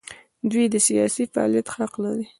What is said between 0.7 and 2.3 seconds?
د سیاسي فعالیت حق لري.